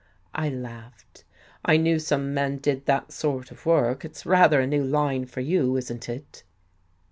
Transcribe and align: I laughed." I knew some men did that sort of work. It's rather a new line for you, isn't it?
I 0.33 0.49
laughed." 0.49 1.25
I 1.65 1.77
knew 1.77 1.99
some 1.99 2.33
men 2.33 2.57
did 2.57 2.87
that 2.87 3.11
sort 3.11 3.51
of 3.51 3.67
work. 3.67 4.03
It's 4.03 4.25
rather 4.25 4.59
a 4.59 4.65
new 4.65 4.83
line 4.83 5.27
for 5.27 5.41
you, 5.41 5.77
isn't 5.77 6.09
it? 6.09 6.41